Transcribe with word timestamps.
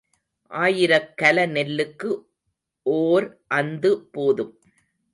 ஆயிரக் 0.51 1.11
கல 1.21 1.45
நெல்லுக்கு 1.47 2.09
ஓர் 2.85 3.27
அந்து 3.55 3.91
போதும். 4.11 4.53